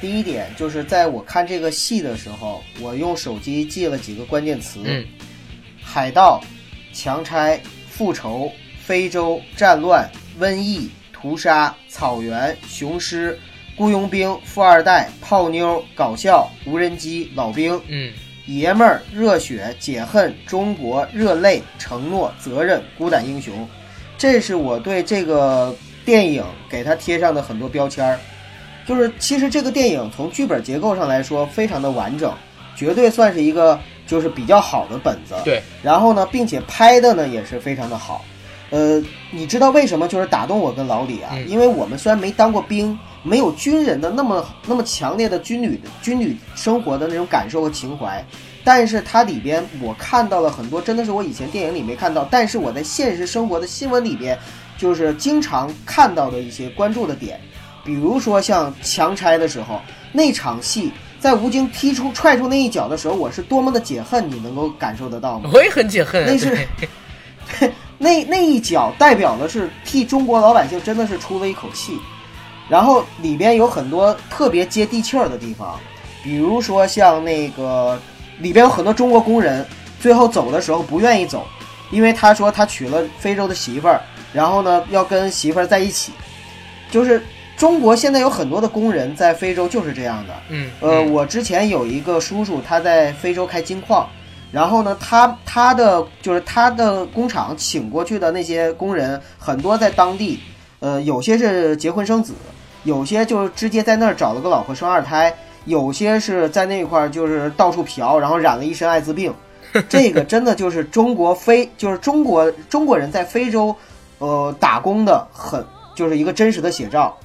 [0.00, 4.80] 第一点就是在我看这个戏的时候，我用手机记了几个关键词：
[5.82, 6.38] 海盗、
[6.92, 8.52] 强拆、复仇、
[8.84, 10.06] 非洲、战乱、
[10.38, 13.38] 瘟疫、屠杀、草原、雄狮、
[13.74, 18.12] 雇佣兵、富二代、泡妞、搞笑、无人机、老兵、嗯，
[18.44, 23.66] 爷们儿、热血、解恨、中国、热泪、承诺、责任、孤胆英雄。
[24.18, 25.74] 这是我对这个。
[26.06, 28.18] 电影给他贴上的很多标签儿，
[28.86, 32.32] 就是其实这个电影从剧本结构上来说非常的完整，
[32.76, 35.34] 绝对算是一个就是比较好的本子。
[35.44, 38.24] 对，然后呢，并且拍的呢也是非常的好。
[38.70, 41.36] 呃，你知道为什么就是打动我跟老李啊？
[41.48, 48.24] 因为我们虽然没当过兵，没有军人的那么那么强烈的军旅军旅生活的那种感受和情怀，
[48.62, 54.38] 但是它里边我看到了很多真的是我以前电影里没看到，但是我在现实生活的新闻里边。
[54.76, 57.40] 就是经常看到的一些关注的点，
[57.84, 59.80] 比如说像强拆的时候
[60.12, 65.50] 那场戏，在吴京踢出踹出那一脚的时候，我是多么的解恨，你能够感受得到吗？
[65.52, 66.24] 我也很解恨。
[66.26, 66.66] 那是
[67.98, 71.98] 那 那一脚代表的是替中国老百姓真的是出了一口气。
[72.68, 75.78] 然后里边有很多特别接地气儿的地方，
[76.24, 77.96] 比如说像那个
[78.40, 79.64] 里边有很多中国工人，
[80.00, 81.46] 最后走的时候不愿意走，
[81.92, 84.00] 因为他说他娶了非洲的媳妇儿，
[84.36, 86.12] 然后呢要跟媳妇儿在一起，
[86.90, 87.22] 就是
[87.56, 90.34] 中国现在有很多的工人在非洲就是这样的。
[90.50, 94.06] 嗯，呃，嗯我之前有一个叔叔，他在非洲开金矿，
[94.52, 100.38] 然后呢，他他的就是他的工厂请过去的那些工人，很多在当地，
[100.80, 102.34] 呃，有些是结婚生子，
[102.84, 109.32] 有些就是直接在那儿找了个老婆生二胎，有些是在那块儿就是到处嫖，然后染了一身艾滋病。
[109.88, 113.74] 这个真的就是中国非就是中国中国人在非洲，
[114.18, 117.16] 呃，打工的很就是一个真实的写照。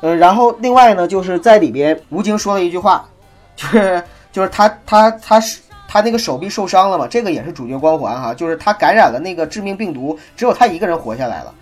[0.00, 3.08] 呃，然后另外呢，就是在里边，吴京说了一句话，
[3.56, 11.54] 就是就是他他他是他那个手臂受伤了嘛，这个也是主角光环哈，就是他感染了那个致命病毒，只有他一个人活下来了。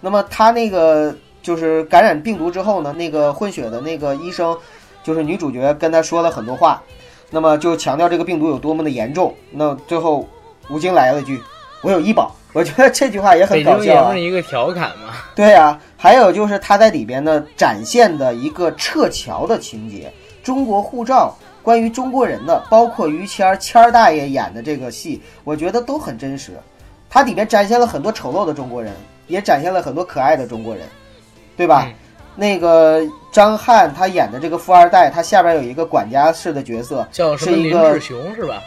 [0.00, 4.54] 那么他那个就是感染病毒之后呢，那个混血的那个医生，
[5.02, 6.82] 就是女主角跟他说了很多话，
[7.30, 9.34] 那么就强调这个病毒有多么的严重。
[9.50, 10.28] 那最后
[10.68, 11.42] 吴京来了一句
[11.80, 14.16] ：“我有医保。”我觉得这句话也很北搞笑。
[14.16, 15.12] 一个调侃嘛。
[15.34, 20.10] 对呀、还有就是他在里边呢展现的一个撤侨的情节，
[20.42, 26.52] 中国护照，关于中国人的，包括于谦儿谦儿大爷演的这个戏，我觉得都很真实。
[27.10, 28.90] 它里边展现了很多丑陋的中国人，
[29.26, 30.86] 也展现了很多可爱的中国人，
[31.58, 31.84] 对吧？
[31.86, 31.94] 嗯
[32.38, 33.00] 那个
[33.32, 38.62] 张翰他演的这个富二代，他下边有一个管家式的角色，叫什么林是一个志雄是吧？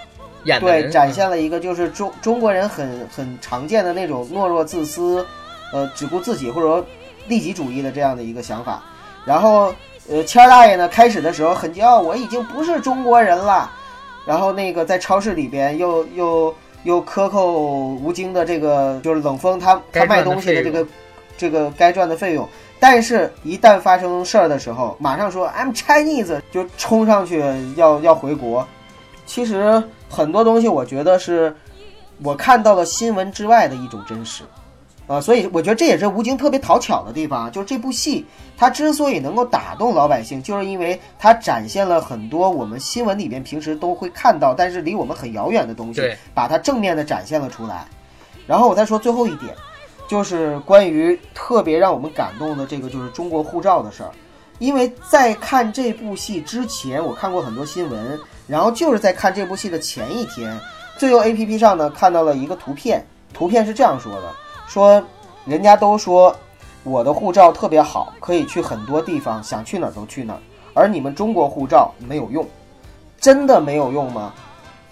[0.46, 5.26] 演对，展现了一个就是中中国人很很常见的那种懦弱自私，
[5.74, 6.86] 呃，只顾自己或者说
[7.28, 8.82] 利己主义的这样的一个想法。
[9.26, 9.74] 然后，
[10.10, 13.70] 呃，谦儿大爷呢，开始的时候很骄傲，我已经不是中国人了。
[14.26, 17.52] 然后那个在超市里边又又又克扣
[18.02, 20.88] 吴京的这个就是冷风他他卖东西的这个
[21.38, 22.48] 这个该赚的费用。
[22.80, 27.44] 但是，一旦发生事儿的时候，马上说 I'm Chinese，就冲上去
[27.76, 28.66] 要要回国。
[29.30, 31.56] 其实很多东西，我觉得是
[32.24, 34.44] 我看到了新闻之外的一种真实，
[35.06, 38.26] 啊、所以我觉得这也是吴京特别讨巧的地方啊，就是这部戏
[38.58, 46.02] 它之所以能够打动老百姓，就是因为它展现了很多我们新闻里边平时都会看到，但是离我们很遥远的东西，
[46.34, 47.86] 把它正面的展现了出来。
[48.48, 49.54] 然后我再说最后一点，
[50.08, 54.10] 就是关于特别让我们感动的这个，就是中国护照的事儿。
[54.58, 60.60] 因为在看这部戏之前，我看过很多新闻，然后就是在看这部戏的前一天，
[60.98, 64.34] 最右 APP 上呢看到了一个图片，图片是这样说的：
[64.68, 65.02] 说
[65.46, 66.36] 人家都说
[66.84, 70.40] 我的护照特别好，可以去很多地方，想去哪儿都去哪儿，
[70.74, 72.44] 而你们中国护照没有用，
[73.20, 74.34] 真的没有用吗？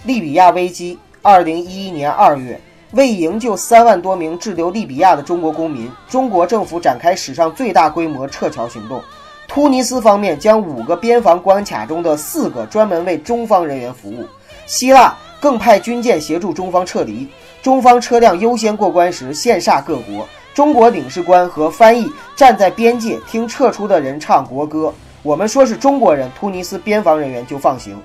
[0.04, 9.02] 利比亚危机，二零一一年二月，为营救三万多名滞留利比亚的中国公民，中国政府展开史上最大规模撤侨行动。
[9.58, 14.24] 突尼斯方面将五个边防关卡中的四个专门为中方人员服务，
[14.67, 17.28] 希腊更派军舰协助中方撤离。
[17.63, 20.28] 中方车辆优先过关时，羡煞各国。
[20.54, 24.93] 中国领事官和翻译站在边界，听撤出的人唱国歌。
[25.24, 27.98] 我们说是中国人，突尼斯边防人员就放行。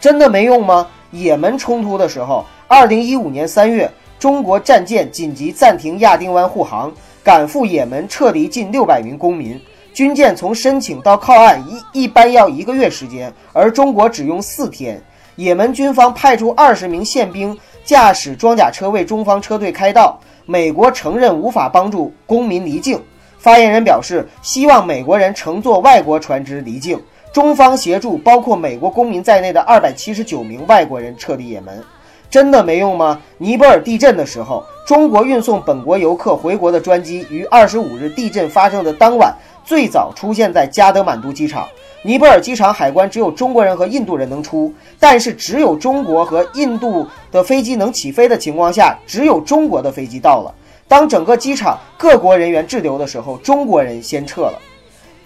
[0.00, 0.86] 真的没用吗？
[1.10, 6.90] 也门冲突的时候，二零一五年三月，中国战舰紧急暂停亚丁湾护航，
[7.22, 9.60] 赶赴也门撤离近六百名公民。
[9.98, 11.60] 军舰从申请到靠岸
[11.92, 15.02] 一一般要一个月时间，而中国只用四天。
[15.34, 20.16] 也门军方派出二十名宪兵驾驶装甲车为中方车队开道。
[20.46, 23.02] 美国承认无法帮助公民离境。
[23.38, 31.82] 发言人表示，希望美国人乘坐外国船只离境，中方协助包括美国公民在内的二百七十九名外国人撤离也门。
[32.30, 33.20] 真的没用吗？
[33.38, 41.66] 尼泊尔地震的时候，中国运送本国游客回国的专机于二十五日地震发生的当晚最早出现在加德满都机场。
[42.02, 50.54] 尼泊尔机场海关只有中国人和印度人能出，但是只有中国和印度的飞机能起飞的情况下，只有中国的飞机到了。
[50.86, 54.58] 当整个机场各国人员滞留的时候，中国人先撤了。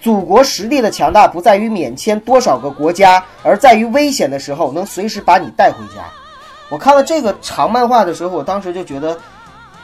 [0.01, 6.03] 祖国实力的强大不在于免签多少个国家，而在于危险的时候能随时把你带回家。
[6.73, 9.15] 我看了这个长漫画的时候，我当时就觉得，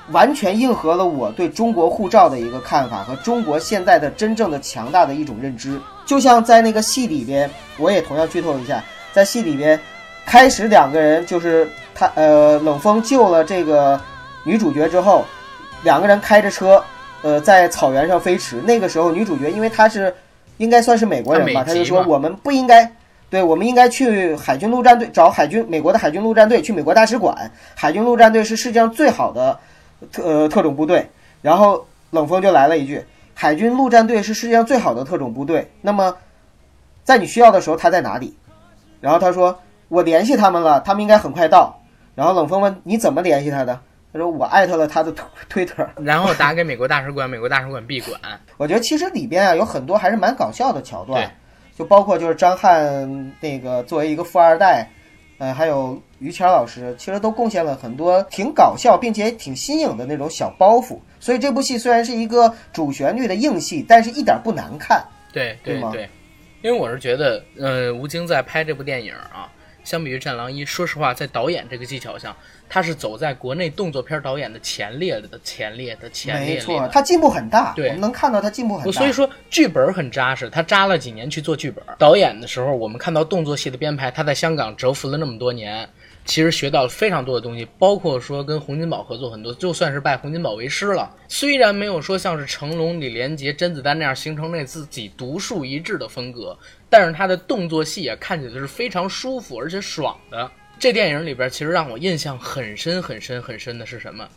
[0.09, 5.79] 完全应和了我对中国护照的一个看法和中国现在的真正的强大的一种认知。
[6.03, 8.83] 就像在那个戏里边，我也同样剧透一下，
[9.13, 9.79] 在戏里边，
[10.25, 14.01] 开始两个人就是他呃冷风救了这个
[14.43, 15.23] 女主角之后，
[15.83, 16.83] 两个人开着车，
[17.21, 18.63] 呃在草原上飞驰。
[18.65, 20.11] 那个时候女主角因为她是
[20.57, 22.91] 应该算是美国人吧，她就说我们不应该。
[23.29, 27.51] 对，我们应该去海军陆战队找海军，美国的海军陆战队去美国大使馆。
[27.75, 29.59] 海军陆战队是世界上最好的
[30.11, 31.09] 特呃特种部队。
[31.41, 36.17] 然后冷风就来了一句：“海军陆战队是世界上最好的特种部队，那么
[37.03, 38.35] 在你需要的时候他在哪里？
[38.99, 39.57] 然后他说
[39.87, 41.79] 我联系他们了，他们应该很快到。
[42.15, 43.79] 然后冷锋问你怎么联系他的？
[44.11, 48.19] 他说我艾特了他的推推特，然后打给美国大使馆，美国大使馆闭馆。
[48.57, 51.29] 我觉得其实里边啊有很多还是蛮搞笑的桥段对，
[51.79, 54.85] 就包括就是张翰那个作为一个富二代，
[55.37, 60.99] 呃，还有于谦老师，其实都贡献了很多挺搞笑并且挺新颖的那种小包袱。
[61.21, 65.01] 所以这部戏虽然是一个主旋律的硬戏，但是一点不难看。
[65.31, 66.09] 对对对，
[66.61, 69.49] 因为我是觉得，呃，吴京在拍这部电影啊，
[69.89, 72.37] 相比于《战狼一》，说实话，在导演这个技巧上，
[72.69, 76.87] 他是走在国内动作片导演的前列的前列的前列里没错，的。
[76.89, 78.91] 他进步很大，对我们能看到他进步很大。
[78.91, 81.83] 所以说剧本很扎实，他扎了几年去做剧本。
[81.97, 85.89] 导演的时候，我们看到动作戏的编排，他在香港蛰伏了那么多年，
[86.23, 91.09] 其实学到了非常多的东西，包括说跟洪金宝合作很多，就算是拜洪金宝为师了。
[91.27, 96.55] 虽然没有说像是成龙、李连杰、甄子丹那样形成那自己独树一帜的风格，
[96.89, 100.51] 但是他的动作戏啊，看起来是非常舒服而且爽的。
[100.79, 104.27] 这电影里边，其实让我印象很深、很深、很深的是什么？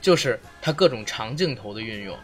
[0.00, 2.16] 就是他各种长镜头的运用。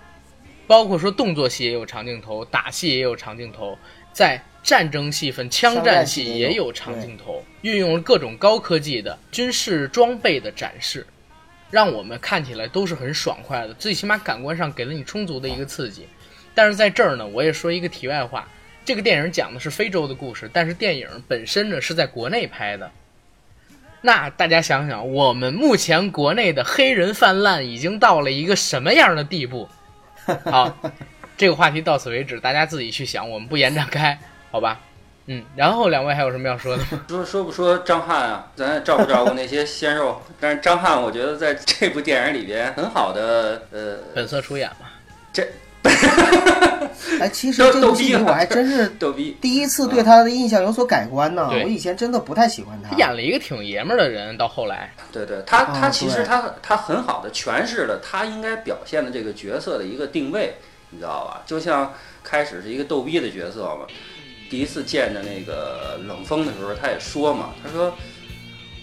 [0.66, 3.76] 包括说动作戏也有长镜头，打戏也有长镜头，
[4.14, 11.06] 在战争戏份、枪战戏也有长镜头，运用了各种高科技的军事装备的展示，
[11.70, 16.08] 让我们看起来都是很爽快的，最起码感官上给了你充足的一个刺激。
[16.54, 18.48] 但是在这儿呢，我也说一个题外话，
[18.84, 22.90] 这个电影讲的是非洲的故事，但是电影本身呢是在国内拍的。
[24.02, 29.68] 那大家想想，我们目前国内的黑人泛滥已经到了一个什么样的地步？
[30.44, 30.76] 好，
[31.36, 34.18] 这个话题到此为止，大家自己去想，我们不延展开，
[34.50, 34.80] 好吧？
[35.26, 37.04] 嗯，然后两位还有什么要说的吗？
[37.08, 40.20] 说说不说张翰啊，咱照顾照顾那些鲜肉。
[40.38, 44.86] 但是张翰，我觉得在这部电影里边很好的，呃，本色出演嘛，
[47.20, 49.36] 哎，其实这逗逼了部戏我还真是 逗逼。
[49.40, 51.48] 第一次对他的印象有所改观呢。
[51.62, 52.96] 我以前真的不太喜欢他他。
[52.96, 60.56] 演了一个挺爷们儿的人，到后来，对对，他他其实他他很好的诠释了他应该表现的这个角色的一个定位，
[60.90, 61.42] 你知道吧？
[61.46, 63.86] 就像开始是一个逗逼的角色嘛，
[64.50, 67.94] 第一次见着那个冷风的时候，他也说嘛，他说。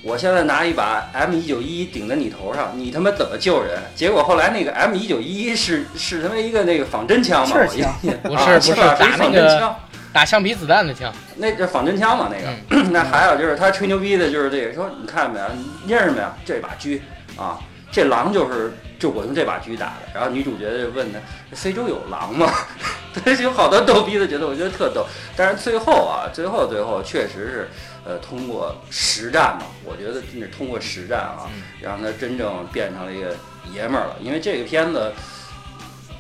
[0.04, 3.80] 我现在拿一把 M 一九一顶在你头上，你他妈怎么救人？
[3.96, 7.94] 结果后来那个 M 一九一是是他妈一个那个仿真枪嘛，气儿我一枪
[8.24, 9.76] 不啊是不是打那个仿真枪
[10.14, 12.84] 打橡皮子弹的枪，那这仿真枪嘛，那个。
[12.92, 15.46] 那还有就是他吹牛逼的，就是这个说，你看没有，
[15.86, 17.00] 你认识没有这把狙
[17.38, 17.58] 啊？
[17.92, 19.94] 这狼就是就我用这把狙打的。
[20.14, 21.20] 然后女主角就问他，
[21.54, 22.52] 非洲有狼吗？
[23.24, 25.06] 他有好多逗逼的角色，我觉得特逗。
[25.36, 27.70] 但是最后啊，最后最后确实是，
[28.04, 31.50] 呃，通过实战嘛，我觉得真是通过实战啊，
[31.82, 33.36] 让他真正变成了一个
[33.74, 34.16] 爷们儿了。
[34.22, 35.12] 因为这个片子，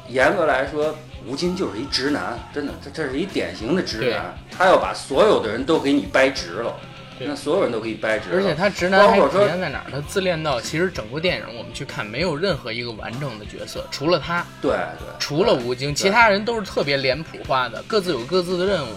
[0.08, 6.76] 严格来说，吴京就是一直男，真的，这这是一典型的直男，他要把所有的人都给你掰直了，
[7.20, 8.36] 那所有人都可以掰直了。
[8.36, 9.86] 而且他直男还体包括说现在哪儿？
[9.92, 18.94] 他自恋到其实整部电影我们去看，没有任何一个完整的角色，除了他，对对，除了吴京，其他人都是特别脸谱化的，各自有各自的任务。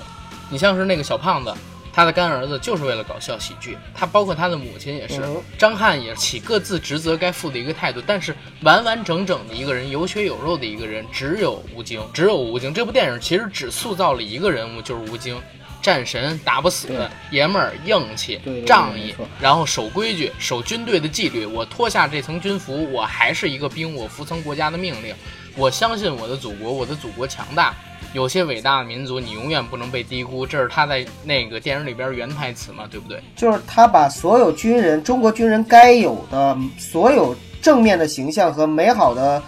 [0.51, 1.53] 你像是那个小胖子，
[1.95, 12.75] 他的干儿子就是为了搞笑喜剧，他包括他的母亲也是，嗯张翰也起各自职责该负的一个态度，但是完完整整的一个人，有血有肉的一个人，只有吴京，只有吴京。
[12.75, 15.41] 这部电影其实只塑造了一个人物，就是吴京。
[15.81, 16.89] 战神打不死，
[17.31, 21.45] 爷们儿硬气仗义，然后守规矩，守军队的纪律。
[21.45, 25.15] 我脱下这层军服，我还是一个兵，我服从国家的命令。
[25.55, 27.75] 我相信我的祖国，我的祖国强大。
[28.13, 30.47] 有些伟大的民族，你永远不能被低估。
[30.47, 33.21] 这是他在那个电影里边原台词嘛，对不对？
[33.35, 39.43] 就是他把所有军人，中国军人该有的所有正面的形象和美好的，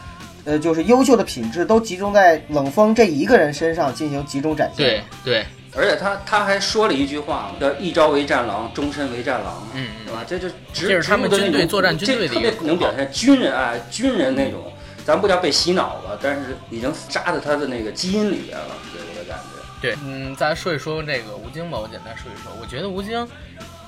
[0.44, 4.84] 呃，就是优秀的品质，都集中在冷锋这一个人身上进行集中展现。
[4.84, 10.24] 对对，而且他他还说了一句话嘛，叫“一朝为战狼，终身为战狼”，嗯对吧？
[10.26, 14.72] 这就直这是他们军队作战军队的这一个特别能表现军人啊，军人那种，
[15.07, 19.62] 咱不叫被洗脑了，但是已经扎在他的那个基因里边了，给我的感觉。
[19.80, 22.50] 对，嗯，再说一说这个吴京吧，我简单说一说。
[22.61, 23.24] 我觉得吴京，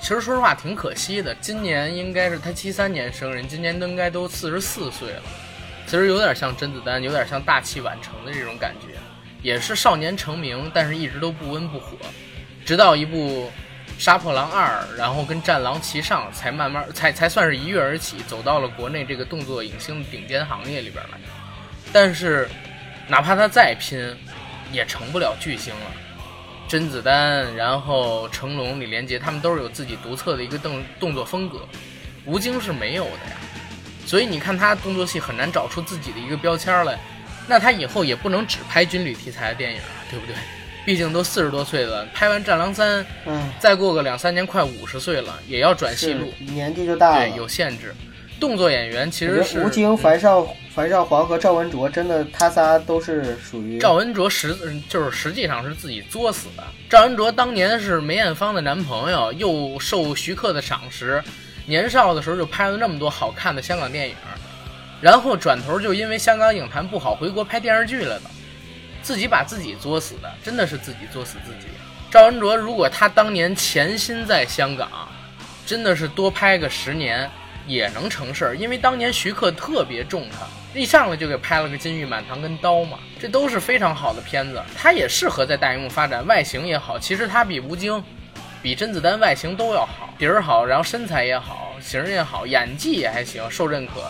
[0.00, 1.34] 其实说实话挺可惜的。
[1.40, 5.22] 今年应该是他七三年生人，今年都应该都四十四岁了。
[5.88, 8.94] 其实有点像甄子丹，有点像大器晚成的这种感觉，
[9.42, 11.96] 也是少年成名，但是一直都不温不火，
[12.64, 13.46] 直到一部
[13.98, 21.18] 《杀破狼二》，然后跟《战狼》齐上，才慢慢才才算是一跃而起，走到了国内这个动作影星的顶尖行业里边来。
[21.92, 22.48] 但是，
[23.08, 24.16] 哪怕他再拼，
[24.70, 25.90] 也成不了巨星了。
[26.68, 31.66] 甄子丹，然后成龙、李连杰，他们都是有自己独特的一个动动作风格，
[32.24, 33.36] 吴京是没有的呀。
[34.06, 36.96] 所以你看他动作戏很难找出自己的一个标签来。
[37.48, 40.36] 那他以后也不能只拍军旅题材的电影啊，对不对？
[40.84, 47.26] 毕竟都四十多岁了，拍完《战狼三》，嗯，再过个两三年，快五十岁了，也要转戏路，年纪就大了。
[47.26, 47.94] 对，有限制。
[48.40, 56.62] 动作演员其实是得吴京、樊少、樊少皇和赵文卓，真的他仨都是属于赵文卓实嗯就是实际上是自己作死的。
[56.88, 61.20] 赵文卓当年是梅艳芳的男朋友，又受徐克的赏识，
[61.66, 64.14] 年少的时候就拍了那么多好看的香港电影，
[65.00, 68.30] 然后转头就因为香港影坛不好回国拍电视剧了的，
[69.08, 71.68] 自己把自己作死的，真的是自己作死自己。
[72.10, 74.86] 赵文卓如果他当年潜心在香港，
[75.64, 77.26] 真的是多拍个十年
[77.66, 80.46] 也能成事儿，因为当年徐克特别重他，
[80.78, 88.04] 一上来就给拍了个《金玉满堂》跟《刀》嘛，这都是非常好的片子，他也适合在大荧幕发展，外形也好，其实他比吴京、
[88.60, 94.04] 比甄子丹外形都要好，底儿好，然后身材也好，型儿也好，演技也还行，受认可，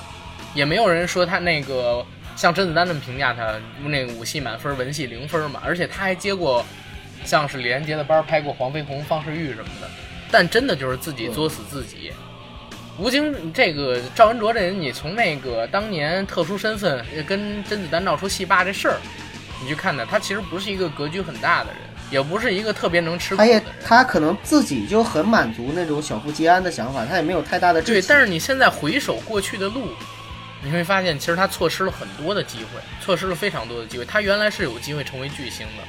[0.54, 2.04] 也没有人说他那个
[2.38, 6.64] 像甄子丹这么评价他，那个武戏满分，文戏零分嘛，而且他还接过
[7.24, 9.90] 像是李连杰的班，拍过黄飞鸿、方世玉什么的，
[10.30, 12.12] 但真的就是自己作死自己。
[12.96, 18.98] 吴京这个赵文卓这人，你从那个当年特殊身份呃跟甄子丹闹出戏霸这事儿，
[19.60, 23.60] 你去看他，他其实不是一个格局很大的人，也不是一个特别能吃苦的人。
[23.84, 28.06] 他可能自己就很满足那种小富即安的想法，他也没有太大的对，志气。
[28.08, 29.88] 但是你现在回首过去的路，
[30.62, 34.04] 你会发现其实他错失了很多的机会，错失了非常多的机会。
[34.04, 35.84] 他原来是有机会成为巨星的，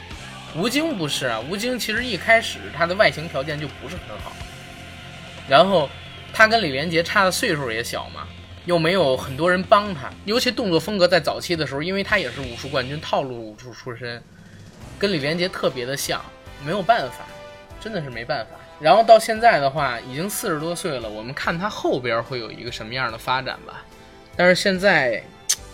[0.56, 4.32] 吴京不是啊，吴京其实一开始他的外形条件就不是很好，
[5.48, 5.90] 然后
[6.32, 8.28] 他跟李连杰差的岁数也小嘛，
[8.66, 14.22] 又没有很多人帮他，尤其动作风格在早期的时候，因为他也是武术冠军，套路武术出身，
[15.00, 16.22] 跟李连杰特别的像，
[16.64, 17.26] 没有办法，
[17.82, 18.52] 真的是没办法。
[18.80, 23.84] 然后到现在的话，已经四十多岁了，我们看他后边会有一个什么样的发展吧。
[24.40, 25.22] 但是现在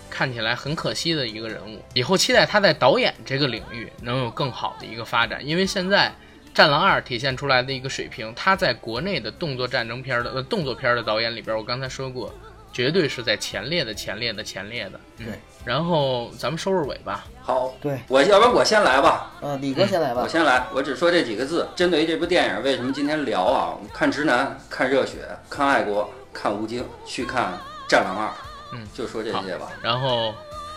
[0.09, 6.11] 看起来很可惜的一个人物，以后期待他在导演这个领域能有更好的一个发展，因为现在。
[6.57, 12.33] 《战狼二》体现出来的一个水平，他在国内的动作战争片的呃动作片的导演里边，我刚才说过，
[12.71, 14.97] 绝对是在前列的前列的前列的。
[15.17, 17.25] 嗯对，然后咱们收收尾吧。
[17.41, 19.33] 好，对，我要不然我先来吧。
[19.41, 20.27] 呃，李哥先来吧我。
[20.29, 21.67] 先来，我只说这几个字。
[21.75, 23.75] 针对于这部电影，为什么今天聊啊？
[23.93, 27.51] 看直男，看热血，看爱国，看吴京，去看
[27.89, 28.27] 《战狼二》。
[28.75, 29.69] 嗯，就说这些吧。
[29.81, 30.33] 然后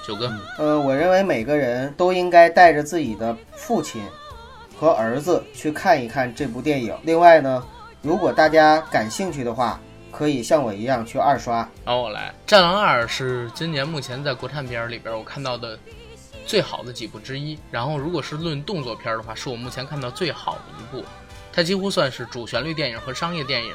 [0.07, 4.03] 九哥，呃，我认为每个人都应该带着自己的父亲
[4.78, 6.96] 和儿子去看一看这部电影。
[7.03, 7.62] 另外呢，
[8.01, 9.80] 如果大家感兴趣的话，
[10.11, 11.57] 可以像我一样去二刷。
[11.84, 15.78] 然后我来，《战狼二》是今年目前在国产片里边我看到的
[16.46, 17.59] 最好的几部之一。
[17.70, 21.05] 然后如果是论动作片的话，是我目前看到最好的一部。
[21.53, 23.74] 它几乎算是主旋律电影和商业电影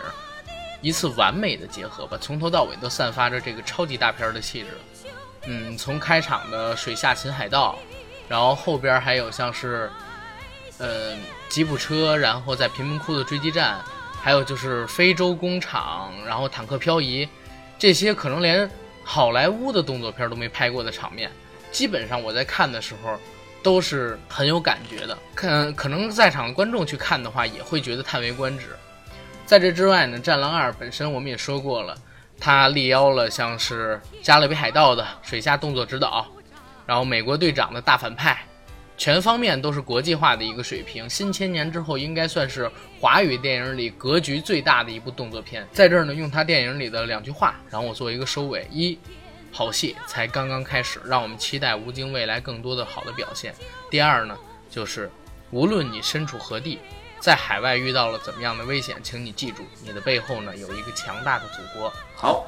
[0.83, 4.67] 一次完美的结合吧，从头到尾都散发着这个超级大片的气质。
[5.45, 7.79] 嗯，从开场的水下擒海盗，
[8.27, 9.89] 然后后边还有像是，
[10.77, 11.15] 呃，
[11.47, 13.81] 吉普车，然后在贫民窟的追击战，
[14.21, 17.27] 还有就是非洲工厂，然后坦克漂移，
[17.79, 18.69] 这些可能连
[19.05, 21.31] 好莱坞的动作片都没拍过的场面，
[21.71, 23.17] 基本上我在看的时候
[23.61, 25.17] 都是很有感觉的。
[25.33, 28.75] 看，可能在场的观众去看的话，也会觉得叹为观止。
[29.53, 31.95] 在这之外呢，《战狼二》本身我们也说过了，
[32.39, 36.25] 它力邀了像是《加勒比海盗》的水下动作指导，
[36.87, 38.43] 然后美国队长的大反派，
[38.97, 41.07] 全方面都是国际化的一个水平。
[41.07, 42.67] 新千年之后，应该算是
[42.99, 45.63] 华语电影里格局最大的一部动作片。
[45.71, 48.97] 在这儿呢，用他电影里的两句话，然后我做一个收尾：一，
[49.51, 53.53] 好戏才刚刚开始，让我们期待吴京未来更多的好的表现；
[53.91, 54.35] 第二呢，
[54.67, 55.11] 就是
[55.51, 56.79] 无论你身处何地。
[57.23, 61.89] 在海外遇到了怎么样的危险，请你记住，你的背后呢有一个强大的祖国。
[62.17, 62.45] 好，